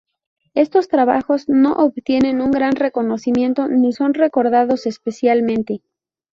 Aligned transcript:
Estos 0.55 0.87
trabajos 0.87 1.47
no 1.47 1.73
obtienen 1.73 2.41
un 2.41 2.49
gran 2.49 2.75
reconocimiento, 2.75 3.67
ni 3.67 3.93
son 3.93 4.15
recordados 4.15 4.87
especialmente. 4.87 5.83